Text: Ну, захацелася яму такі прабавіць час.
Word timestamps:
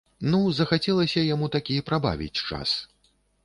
Ну, 0.31 0.37
захацелася 0.59 1.27
яму 1.33 1.51
такі 1.59 1.79
прабавіць 1.93 2.35
час. 2.49 2.69